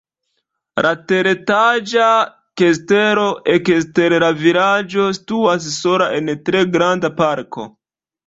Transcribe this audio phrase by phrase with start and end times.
[0.85, 2.07] La teretaĝa
[2.61, 7.67] kastelo ekster la vilaĝo situas sola en tre granda parko.